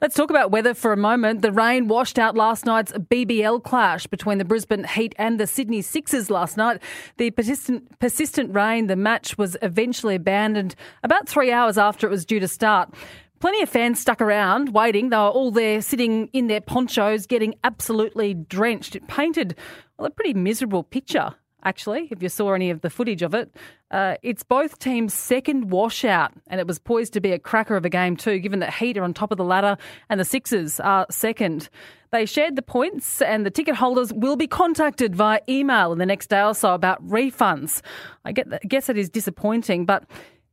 Let's 0.00 0.14
talk 0.14 0.30
about 0.30 0.50
weather 0.50 0.72
for 0.72 0.94
a 0.94 0.96
moment. 0.96 1.42
The 1.42 1.52
rain 1.52 1.86
washed 1.86 2.18
out 2.18 2.34
last 2.34 2.64
night's 2.64 2.90
BBL 2.90 3.62
clash 3.62 4.06
between 4.06 4.38
the 4.38 4.46
Brisbane 4.46 4.84
Heat 4.84 5.14
and 5.18 5.38
the 5.38 5.46
Sydney 5.46 5.82
Sixers 5.82 6.30
last 6.30 6.56
night. 6.56 6.80
The 7.18 7.30
persistent, 7.32 7.98
persistent 7.98 8.54
rain, 8.54 8.86
the 8.86 8.96
match 8.96 9.36
was 9.36 9.58
eventually 9.60 10.14
abandoned 10.14 10.74
about 11.02 11.28
three 11.28 11.52
hours 11.52 11.76
after 11.76 12.06
it 12.06 12.10
was 12.10 12.24
due 12.24 12.40
to 12.40 12.48
start. 12.48 12.94
Plenty 13.40 13.60
of 13.60 13.68
fans 13.68 14.00
stuck 14.00 14.22
around 14.22 14.72
waiting. 14.72 15.10
They 15.10 15.18
were 15.18 15.24
all 15.24 15.50
there 15.50 15.82
sitting 15.82 16.28
in 16.32 16.46
their 16.46 16.62
ponchos, 16.62 17.26
getting 17.26 17.56
absolutely 17.62 18.32
drenched. 18.32 18.96
It 18.96 19.06
painted 19.06 19.54
well, 19.98 20.06
a 20.06 20.10
pretty 20.10 20.32
miserable 20.32 20.82
picture 20.82 21.34
actually, 21.64 22.08
if 22.10 22.22
you 22.22 22.28
saw 22.28 22.52
any 22.52 22.70
of 22.70 22.80
the 22.80 22.90
footage 22.90 23.22
of 23.22 23.34
it. 23.34 23.54
Uh, 23.90 24.14
it's 24.22 24.42
both 24.42 24.78
teams' 24.78 25.14
second 25.14 25.70
washout, 25.70 26.32
and 26.46 26.60
it 26.60 26.66
was 26.66 26.78
poised 26.78 27.12
to 27.14 27.20
be 27.20 27.32
a 27.32 27.38
cracker 27.38 27.76
of 27.76 27.84
a 27.84 27.88
game, 27.88 28.16
too, 28.16 28.38
given 28.38 28.60
that 28.60 28.74
Heat 28.74 28.96
are 28.96 29.02
on 29.02 29.12
top 29.12 29.32
of 29.32 29.38
the 29.38 29.44
ladder 29.44 29.76
and 30.08 30.20
the 30.20 30.24
Sixers 30.24 30.78
are 30.80 31.06
second. 31.10 31.68
They 32.12 32.26
shared 32.26 32.56
the 32.56 32.62
points, 32.62 33.20
and 33.22 33.44
the 33.44 33.50
ticket 33.50 33.76
holders 33.76 34.12
will 34.12 34.36
be 34.36 34.46
contacted 34.46 35.14
via 35.16 35.40
email 35.48 35.92
in 35.92 35.98
the 35.98 36.06
next 36.06 36.28
day 36.28 36.42
or 36.42 36.54
so 36.54 36.74
about 36.74 37.04
refunds. 37.06 37.82
I 38.24 38.32
guess 38.32 38.88
it 38.88 38.98
is 38.98 39.08
disappointing, 39.10 39.86
but. 39.86 40.04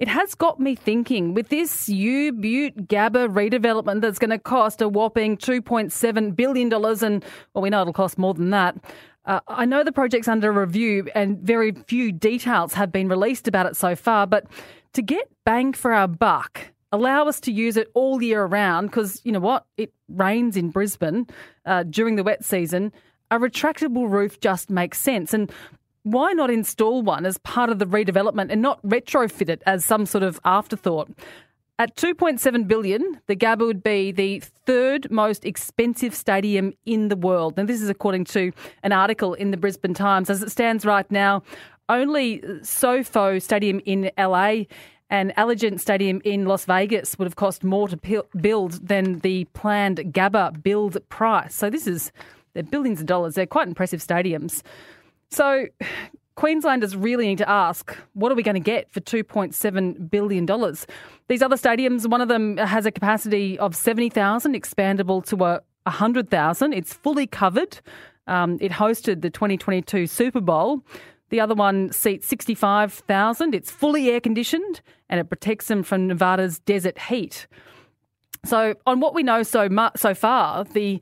It 0.00 0.08
has 0.08 0.34
got 0.34 0.58
me 0.58 0.74
thinking 0.74 1.34
with 1.34 1.50
this 1.50 1.88
U 1.88 2.32
Butte 2.32 2.88
Gabba 2.88 3.28
redevelopment 3.32 4.00
that's 4.00 4.18
going 4.18 4.30
to 4.30 4.38
cost 4.38 4.82
a 4.82 4.88
whopping 4.88 5.36
$2.7 5.36 6.34
billion, 6.34 6.72
and 6.72 7.24
well, 7.54 7.62
we 7.62 7.70
know 7.70 7.82
it'll 7.82 7.92
cost 7.92 8.18
more 8.18 8.34
than 8.34 8.50
that. 8.50 8.76
Uh, 9.24 9.40
I 9.46 9.64
know 9.64 9.84
the 9.84 9.92
project's 9.92 10.28
under 10.28 10.52
review 10.52 11.08
and 11.14 11.38
very 11.38 11.72
few 11.86 12.10
details 12.12 12.74
have 12.74 12.90
been 12.90 13.08
released 13.08 13.46
about 13.48 13.66
it 13.66 13.76
so 13.76 13.94
far, 13.94 14.26
but 14.26 14.46
to 14.94 15.02
get 15.02 15.30
bang 15.44 15.72
for 15.72 15.92
our 15.92 16.08
buck, 16.08 16.72
allow 16.92 17.26
us 17.26 17.40
to 17.40 17.52
use 17.52 17.76
it 17.76 17.88
all 17.94 18.20
year 18.20 18.44
round 18.44 18.90
because 18.90 19.20
you 19.24 19.32
know 19.32 19.40
what? 19.40 19.64
It 19.76 19.94
rains 20.08 20.56
in 20.56 20.70
Brisbane 20.70 21.26
uh, 21.64 21.84
during 21.84 22.16
the 22.16 22.24
wet 22.24 22.44
season. 22.44 22.92
A 23.30 23.38
retractable 23.38 24.10
roof 24.10 24.40
just 24.40 24.70
makes 24.70 24.98
sense. 24.98 25.32
And 25.32 25.50
why 26.04 26.32
not 26.32 26.50
install 26.50 27.02
one 27.02 27.26
as 27.26 27.38
part 27.38 27.70
of 27.70 27.78
the 27.78 27.86
redevelopment 27.86 28.50
and 28.50 28.62
not 28.62 28.80
retrofit 28.82 29.48
it 29.48 29.62
as 29.66 29.84
some 29.84 30.06
sort 30.06 30.22
of 30.22 30.38
afterthought? 30.44 31.10
At 31.76 31.96
2.7 31.96 32.68
billion, 32.68 33.20
the 33.26 33.34
Gabba 33.34 33.66
would 33.66 33.82
be 33.82 34.12
the 34.12 34.38
third 34.38 35.10
most 35.10 35.44
expensive 35.44 36.14
stadium 36.14 36.72
in 36.86 37.08
the 37.08 37.16
world. 37.16 37.54
And 37.56 37.68
this 37.68 37.82
is 37.82 37.88
according 37.88 38.26
to 38.26 38.52
an 38.84 38.92
article 38.92 39.34
in 39.34 39.50
the 39.50 39.56
Brisbane 39.56 39.94
Times. 39.94 40.30
As 40.30 40.40
it 40.40 40.52
stands 40.52 40.86
right 40.86 41.10
now, 41.10 41.42
only 41.88 42.42
SoFi 42.62 43.40
Stadium 43.40 43.80
in 43.84 44.10
LA 44.16 44.66
and 45.10 45.34
Allegiant 45.36 45.80
Stadium 45.80 46.20
in 46.24 46.44
Las 46.46 46.64
Vegas 46.64 47.18
would 47.18 47.26
have 47.26 47.36
cost 47.36 47.64
more 47.64 47.88
to 47.88 48.24
build 48.40 48.86
than 48.86 49.18
the 49.20 49.44
planned 49.46 49.98
Gabba 49.98 50.62
build 50.62 50.96
price. 51.08 51.54
So 51.54 51.70
this 51.70 51.88
is 51.88 52.12
they're 52.52 52.62
billions 52.62 53.00
of 53.00 53.06
dollars. 53.06 53.34
They're 53.34 53.46
quite 53.46 53.66
impressive 53.66 54.00
stadiums. 54.00 54.62
So 55.30 55.66
Queenslanders 56.36 56.96
really 56.96 57.26
need 57.26 57.38
to 57.38 57.48
ask, 57.48 57.96
what 58.14 58.32
are 58.32 58.34
we 58.34 58.42
going 58.42 58.54
to 58.54 58.60
get 58.60 58.92
for 58.92 59.00
$2.7 59.00 60.10
billion? 60.10 60.46
These 61.28 61.42
other 61.42 61.56
stadiums, 61.56 62.08
one 62.08 62.20
of 62.20 62.28
them 62.28 62.56
has 62.56 62.86
a 62.86 62.90
capacity 62.90 63.58
of 63.58 63.76
70,000, 63.76 64.54
expandable 64.54 65.24
to 65.26 65.44
a 65.44 65.60
100,000. 65.84 66.72
It's 66.72 66.92
fully 66.92 67.26
covered. 67.26 67.80
Um, 68.26 68.58
it 68.60 68.72
hosted 68.72 69.20
the 69.20 69.30
2022 69.30 70.06
Super 70.06 70.40
Bowl. 70.40 70.82
The 71.30 71.40
other 71.40 71.54
one 71.54 71.92
seats 71.92 72.26
65,000. 72.26 73.54
It's 73.54 73.70
fully 73.70 74.10
air 74.10 74.20
conditioned 74.20 74.80
and 75.08 75.20
it 75.20 75.28
protects 75.28 75.68
them 75.68 75.82
from 75.82 76.06
Nevada's 76.06 76.58
desert 76.60 76.98
heat. 76.98 77.46
So, 78.44 78.74
on 78.86 79.00
what 79.00 79.14
we 79.14 79.22
know 79.22 79.42
so 79.42 79.68
mu- 79.68 79.88
so 79.96 80.14
far, 80.14 80.64
the 80.64 81.00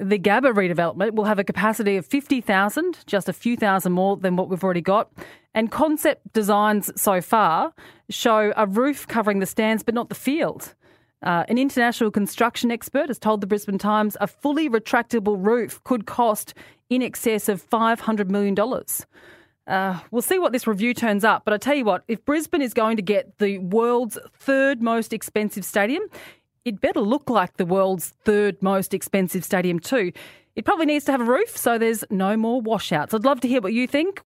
the 0.00 0.18
Gabba 0.18 0.52
redevelopment 0.52 1.14
will 1.14 1.24
have 1.24 1.38
a 1.38 1.44
capacity 1.44 1.96
of 1.96 2.06
50,000, 2.06 2.98
just 3.06 3.28
a 3.28 3.32
few 3.32 3.56
thousand 3.56 3.92
more 3.92 4.16
than 4.16 4.36
what 4.36 4.48
we've 4.48 4.62
already 4.62 4.80
got. 4.80 5.10
And 5.54 5.70
concept 5.70 6.32
designs 6.32 6.90
so 7.00 7.20
far 7.20 7.72
show 8.10 8.52
a 8.56 8.66
roof 8.66 9.06
covering 9.08 9.40
the 9.40 9.46
stands 9.46 9.82
but 9.82 9.94
not 9.94 10.08
the 10.08 10.14
field. 10.14 10.74
Uh, 11.22 11.44
an 11.48 11.58
international 11.58 12.10
construction 12.10 12.70
expert 12.70 13.08
has 13.08 13.18
told 13.18 13.40
the 13.40 13.46
Brisbane 13.46 13.78
Times 13.78 14.16
a 14.20 14.28
fully 14.28 14.68
retractable 14.68 15.36
roof 15.44 15.82
could 15.82 16.06
cost 16.06 16.54
in 16.90 17.02
excess 17.02 17.48
of 17.48 17.68
$500 17.68 18.28
million. 18.28 18.56
Uh, 19.66 20.00
we'll 20.10 20.22
see 20.22 20.38
what 20.38 20.52
this 20.52 20.66
review 20.66 20.94
turns 20.94 21.24
up, 21.24 21.44
but 21.44 21.52
I 21.52 21.58
tell 21.58 21.74
you 21.74 21.84
what, 21.84 22.02
if 22.08 22.24
Brisbane 22.24 22.62
is 22.62 22.72
going 22.72 22.96
to 22.96 23.02
get 23.02 23.36
the 23.38 23.58
world's 23.58 24.18
third 24.38 24.80
most 24.80 25.12
expensive 25.12 25.64
stadium, 25.64 26.04
it 26.68 26.80
better 26.80 27.00
look 27.00 27.30
like 27.30 27.56
the 27.56 27.66
world's 27.66 28.10
third 28.24 28.62
most 28.62 28.94
expensive 28.94 29.44
stadium, 29.44 29.80
too. 29.80 30.12
It 30.54 30.64
probably 30.64 30.86
needs 30.86 31.04
to 31.06 31.12
have 31.12 31.20
a 31.20 31.24
roof 31.24 31.56
so 31.56 31.78
there's 31.78 32.04
no 32.10 32.36
more 32.36 32.60
washouts. 32.60 33.14
I'd 33.14 33.24
love 33.24 33.40
to 33.40 33.48
hear 33.48 33.60
what 33.60 33.72
you 33.72 33.86
think. 33.86 34.22